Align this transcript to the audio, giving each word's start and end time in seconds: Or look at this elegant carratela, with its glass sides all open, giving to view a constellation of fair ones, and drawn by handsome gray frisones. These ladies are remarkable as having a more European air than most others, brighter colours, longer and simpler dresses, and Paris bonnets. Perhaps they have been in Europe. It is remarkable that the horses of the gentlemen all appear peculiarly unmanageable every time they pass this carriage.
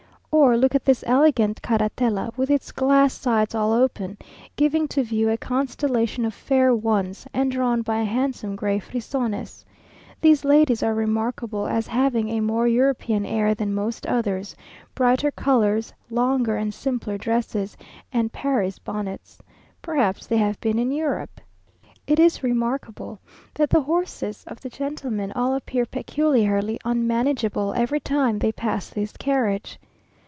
Or 0.33 0.55
look 0.55 0.73
at 0.75 0.85
this 0.85 1.03
elegant 1.07 1.61
carratela, 1.61 2.31
with 2.37 2.49
its 2.49 2.71
glass 2.71 3.13
sides 3.13 3.53
all 3.53 3.73
open, 3.73 4.17
giving 4.55 4.87
to 4.89 5.03
view 5.03 5.29
a 5.29 5.35
constellation 5.37 6.23
of 6.23 6.33
fair 6.33 6.73
ones, 6.73 7.27
and 7.33 7.51
drawn 7.51 7.81
by 7.81 7.97
handsome 8.03 8.55
gray 8.55 8.79
frisones. 8.79 9.65
These 10.21 10.45
ladies 10.45 10.81
are 10.81 10.93
remarkable 10.93 11.67
as 11.67 11.87
having 11.87 12.29
a 12.29 12.39
more 12.39 12.65
European 12.65 13.25
air 13.25 13.53
than 13.53 13.73
most 13.75 14.05
others, 14.07 14.55
brighter 14.95 15.31
colours, 15.31 15.93
longer 16.09 16.55
and 16.55 16.73
simpler 16.73 17.17
dresses, 17.17 17.75
and 18.13 18.31
Paris 18.31 18.79
bonnets. 18.79 19.41
Perhaps 19.81 20.27
they 20.27 20.37
have 20.37 20.59
been 20.61 20.79
in 20.79 20.93
Europe. 20.93 21.41
It 22.07 22.19
is 22.21 22.41
remarkable 22.43 23.19
that 23.55 23.69
the 23.69 23.81
horses 23.81 24.45
of 24.47 24.61
the 24.61 24.69
gentlemen 24.69 25.33
all 25.35 25.53
appear 25.55 25.85
peculiarly 25.85 26.79
unmanageable 26.85 27.73
every 27.73 27.99
time 27.99 28.39
they 28.39 28.53
pass 28.53 28.89
this 28.89 29.11
carriage. 29.11 29.77